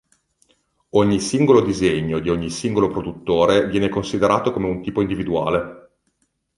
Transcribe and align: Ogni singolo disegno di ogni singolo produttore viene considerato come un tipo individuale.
Ogni 0.95 1.19
singolo 1.19 1.61
disegno 1.61 2.17
di 2.17 2.31
ogni 2.31 2.49
singolo 2.49 2.87
produttore 2.87 3.67
viene 3.67 3.87
considerato 3.87 4.51
come 4.51 4.65
un 4.67 4.81
tipo 4.81 5.01
individuale. 5.01 5.91